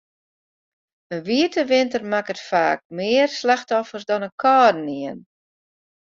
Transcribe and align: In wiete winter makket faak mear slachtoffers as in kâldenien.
In 1.13 1.19
wiete 1.27 1.63
winter 1.71 2.03
makket 2.11 2.39
faak 2.49 2.79
mear 2.97 3.27
slachtoffers 3.39 4.07
as 4.15 4.21
in 4.27 4.37
kâldenien. 4.41 5.17